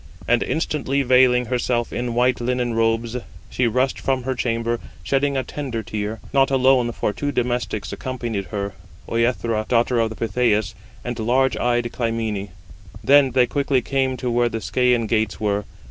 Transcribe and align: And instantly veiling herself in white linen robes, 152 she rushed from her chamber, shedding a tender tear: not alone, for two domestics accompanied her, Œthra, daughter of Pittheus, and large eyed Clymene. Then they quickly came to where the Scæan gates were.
And 0.27 0.41
instantly 0.41 1.03
veiling 1.03 1.45
herself 1.45 1.93
in 1.93 2.15
white 2.15 2.41
linen 2.41 2.73
robes, 2.73 3.13
152 3.13 3.29
she 3.55 3.67
rushed 3.67 3.99
from 3.99 4.23
her 4.23 4.33
chamber, 4.33 4.79
shedding 5.03 5.37
a 5.37 5.43
tender 5.43 5.83
tear: 5.83 6.19
not 6.33 6.49
alone, 6.49 6.91
for 6.91 7.13
two 7.13 7.31
domestics 7.31 7.93
accompanied 7.93 8.45
her, 8.45 8.73
Œthra, 9.07 9.67
daughter 9.67 9.99
of 9.99 10.17
Pittheus, 10.17 10.73
and 11.05 11.19
large 11.19 11.55
eyed 11.55 11.91
Clymene. 11.91 12.49
Then 13.03 13.29
they 13.29 13.45
quickly 13.45 13.83
came 13.83 14.17
to 14.17 14.31
where 14.31 14.49
the 14.49 14.57
Scæan 14.57 15.07
gates 15.07 15.39
were. 15.39 15.65